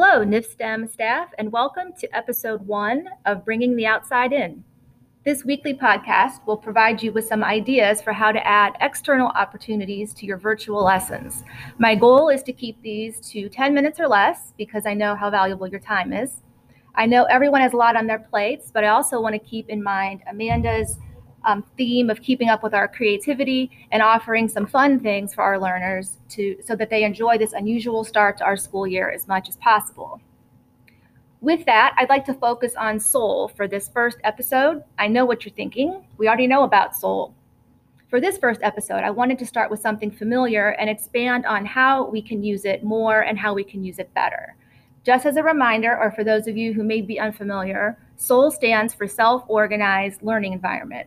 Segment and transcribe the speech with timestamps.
[0.00, 4.62] Hello, NIHF STEM staff, and welcome to episode one of Bringing the Outside In.
[5.24, 10.14] This weekly podcast will provide you with some ideas for how to add external opportunities
[10.14, 11.42] to your virtual lessons.
[11.78, 15.30] My goal is to keep these to 10 minutes or less because I know how
[15.30, 16.42] valuable your time is.
[16.94, 19.68] I know everyone has a lot on their plates, but I also want to keep
[19.68, 20.98] in mind Amanda's
[21.44, 25.58] um, theme of keeping up with our creativity and offering some fun things for our
[25.58, 29.48] learners to so that they enjoy this unusual start to our school year as much
[29.48, 30.20] as possible.
[31.40, 34.82] With that, I'd like to focus on SOLE for this first episode.
[34.98, 36.04] I know what you're thinking.
[36.16, 37.32] We already know about SOLE.
[38.08, 42.08] For this first episode, I wanted to start with something familiar and expand on how
[42.08, 44.56] we can use it more and how we can use it better.
[45.04, 48.92] Just as a reminder, or for those of you who may be unfamiliar, SOLE stands
[48.92, 51.06] for Self Organized Learning Environment.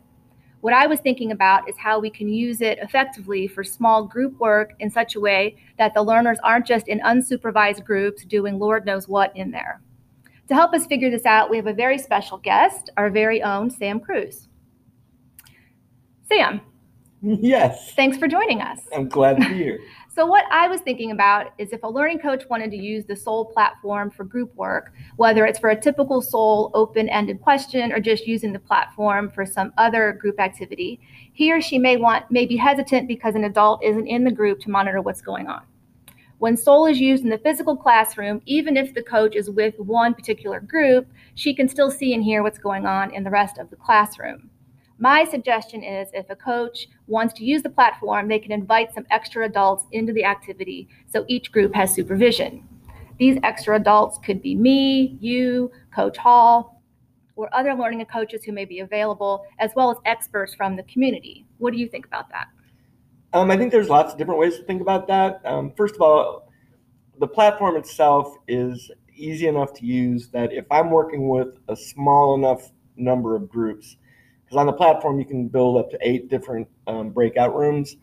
[0.62, 4.40] What I was thinking about is how we can use it effectively for small group
[4.40, 8.86] work in such a way that the learners aren't just in unsupervised groups doing Lord
[8.86, 9.82] knows what in there.
[10.50, 13.72] To help us figure this out, we have a very special guest, our very own
[13.72, 14.48] Sam Cruz.
[16.30, 16.62] Sam.
[17.42, 17.94] Yes.
[17.94, 18.80] Thanks for joining us.
[18.96, 19.80] I'm glad to be here.
[20.14, 23.16] So, what I was thinking about is if a learning coach wanted to use the
[23.16, 28.02] SOLE platform for group work, whether it's for a typical SOLE open ended question or
[28.02, 31.00] just using the platform for some other group activity,
[31.32, 34.60] he or she may want may be hesitant because an adult isn't in the group
[34.60, 35.62] to monitor what's going on.
[36.40, 40.14] When SOLE is used in the physical classroom, even if the coach is with one
[40.14, 43.70] particular group, she can still see and hear what's going on in the rest of
[43.70, 44.51] the classroom.
[45.02, 49.08] My suggestion is if a coach wants to use the platform, they can invite some
[49.10, 52.64] extra adults into the activity so each group has supervision.
[53.18, 56.84] These extra adults could be me, you, Coach Hall,
[57.36, 61.48] or other learning coaches who may be available, as well as experts from the community.
[61.58, 62.50] What do you think about that?
[63.34, 65.42] Um, I think there's lots of different ways to think about that.
[65.46, 66.48] Um, first of all,
[67.18, 72.36] the platform itself is easy enough to use that if I'm working with a small
[72.36, 73.98] enough number of groups,
[74.52, 77.96] because on the platform you can build up to eight different um, breakout rooms.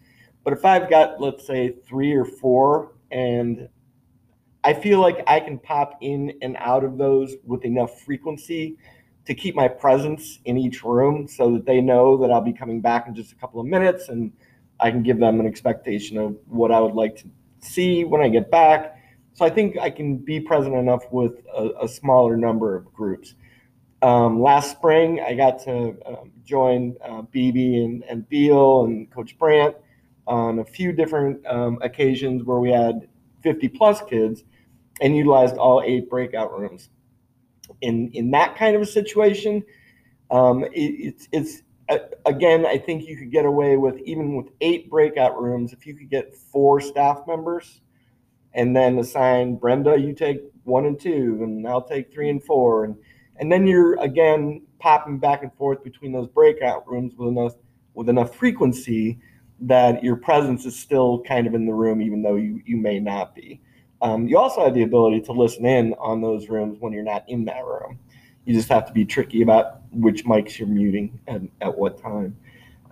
[0.44, 3.68] But if I've got, let's say, three or four, and
[4.64, 8.78] I feel like I can pop in and out of those with enough frequency
[9.26, 12.80] to keep my presence in each room so that they know that I'll be coming
[12.80, 14.32] back in just a couple of minutes and
[14.80, 17.28] I can give them an expectation of what I would like to
[17.60, 18.96] see when I get back.
[19.34, 23.34] So I think I can be present enough with a, a smaller number of groups.
[24.00, 29.36] Um, last spring, I got to um, join uh, BB and, and Beal and Coach
[29.38, 29.76] Brandt
[30.26, 33.08] on a few different um, occasions where we had
[33.42, 34.44] 50 plus kids
[35.00, 36.90] and utilized all eight breakout rooms.
[37.80, 39.62] In in that kind of a situation,
[40.30, 44.48] um, it, it's it's uh, again, I think you could get away with even with
[44.60, 47.80] eight breakout rooms if you could get four staff members
[48.54, 52.84] and then assign Brenda, you take one and two, and I'll take three and four,
[52.84, 52.96] and
[53.38, 57.54] and then you're again popping back and forth between those breakout rooms with enough
[57.94, 59.18] with enough frequency
[59.60, 63.00] that your presence is still kind of in the room, even though you you may
[63.00, 63.60] not be.
[64.00, 67.24] Um, you also have the ability to listen in on those rooms when you're not
[67.28, 67.98] in that room.
[68.44, 72.36] You just have to be tricky about which mics you're muting and at what time.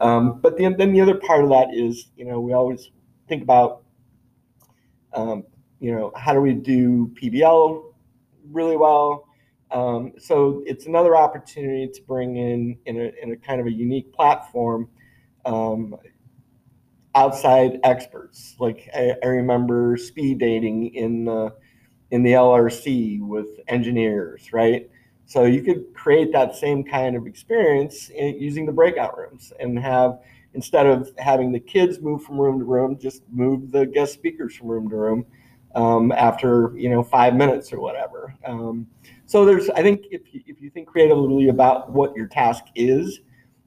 [0.01, 2.91] Um, but then, then the other part of that is, you know, we always
[3.29, 3.83] think about,
[5.15, 5.45] um,
[5.81, 7.85] you know, how do we do PBL
[8.51, 9.29] really well?
[9.71, 13.73] Um, so it's another opportunity to bring in in a, in a kind of a
[13.73, 14.89] unique platform
[15.45, 15.97] um,
[17.15, 18.55] outside experts.
[18.61, 21.55] Like I, I, remember speed dating in the
[22.11, 24.89] in the LRC with engineers, right?
[25.25, 29.77] So you could create that same kind of experience in, using the breakout rooms and
[29.79, 30.21] have
[30.55, 34.55] instead of having the kids move from room to room, just move the guest speakers
[34.55, 35.27] from room to room
[35.77, 38.35] um, after you know five minutes or whatever.
[38.45, 38.89] Um,
[39.27, 43.21] so there's, I think, if you, if you think creatively about what your task is,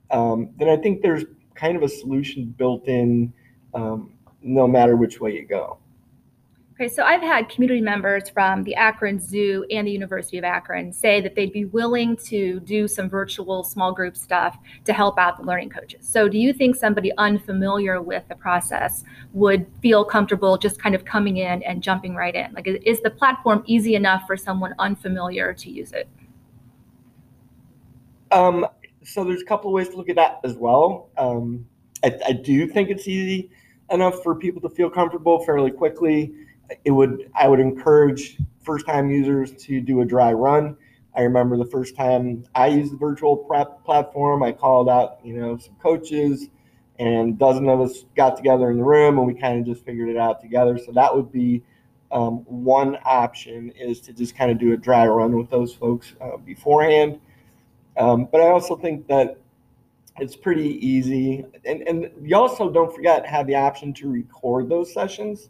[0.10, 3.34] um, then I think there's kind of a solution built in,
[3.74, 5.78] um, no matter which way you go.
[6.80, 10.94] Okay, so I've had community members from the Akron Zoo and the University of Akron
[10.94, 15.36] say that they'd be willing to do some virtual small group stuff to help out
[15.36, 16.08] the learning coaches.
[16.08, 19.04] So, do you think somebody unfamiliar with the process
[19.34, 22.54] would feel comfortable just kind of coming in and jumping right in?
[22.54, 26.08] Like, is the platform easy enough for someone unfamiliar to use it?
[28.32, 28.66] Um,
[29.04, 31.10] so, there's a couple of ways to look at that as well.
[31.18, 31.68] Um,
[32.06, 33.50] I, I do think it's easy
[33.92, 36.32] enough for people to feel comfortable fairly quickly
[36.86, 40.76] it would I would encourage first time users to do a dry run.
[41.16, 45.34] I remember the first time I used the virtual prep platform, I called out, you
[45.34, 46.50] know, some coaches
[47.00, 49.86] and a dozen of us got together in the room and we kind of just
[49.86, 50.78] figured it out together.
[50.78, 51.64] So that would be
[52.12, 56.14] um, one option is to just kind of do a dry run with those folks
[56.22, 57.20] uh, beforehand.
[57.98, 59.40] Um, but I also think that
[60.20, 61.46] it's pretty easy.
[61.66, 65.50] And, and you also don't forget have the option to record those sessions.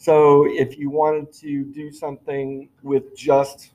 [0.00, 3.72] So if you wanted to do something with just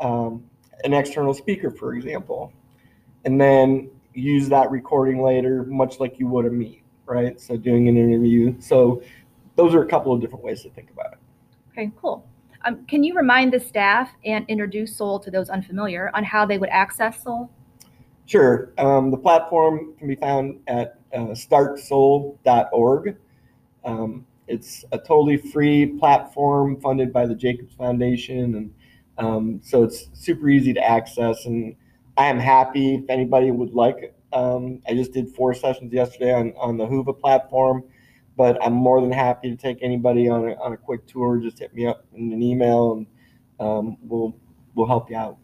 [0.00, 0.42] um,
[0.82, 2.52] an external speaker, for example,
[3.24, 7.40] and then use that recording later, much like you would a meet, right?
[7.40, 8.60] So doing an interview.
[8.60, 9.04] So
[9.54, 11.18] those are a couple of different ways to think about it.
[11.70, 12.26] Okay, cool.
[12.64, 16.58] Um, can you remind the staff and introduce SOLE to those unfamiliar on how they
[16.58, 17.48] would access SOLE?
[18.24, 18.72] Sure.
[18.78, 23.16] Um, the platform can be found at uh, startsole.org.
[23.84, 28.74] Um, it's a totally free platform funded by the Jacobs Foundation, and
[29.18, 31.46] um, so it's super easy to access.
[31.46, 31.74] And
[32.16, 34.14] I am happy if anybody would like.
[34.32, 37.84] Um, I just did four sessions yesterday on, on the Whova platform,
[38.36, 41.38] but I'm more than happy to take anybody on a, on a quick tour.
[41.38, 43.06] Just hit me up in an email, and
[43.58, 44.36] um, we'll
[44.74, 45.38] we'll help you out.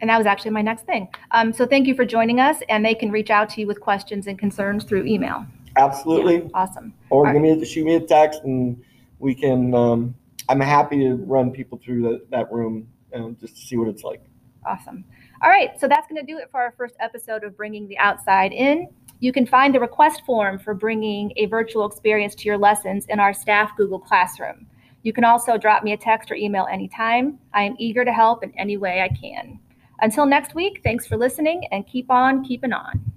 [0.00, 1.08] And that was actually my next thing.
[1.32, 3.80] Um, so thank you for joining us, and they can reach out to you with
[3.80, 5.46] questions and concerns through email.
[5.76, 6.36] Absolutely.
[6.36, 6.94] Yeah, awesome.
[7.10, 8.82] Or All give me shoot me a text, and
[9.18, 9.74] we can.
[9.74, 10.14] Um,
[10.48, 14.02] I'm happy to run people through the, that room um, just to see what it's
[14.02, 14.22] like.
[14.66, 15.04] Awesome.
[15.42, 17.96] All right, so that's going to do it for our first episode of Bringing the
[17.98, 18.88] Outside In.
[19.20, 23.20] You can find the request form for bringing a virtual experience to your lessons in
[23.20, 24.66] our staff Google Classroom.
[25.02, 27.38] You can also drop me a text or email anytime.
[27.54, 29.58] I am eager to help in any way I can.
[30.02, 33.09] Until next week, thanks for listening and keep on keeping on.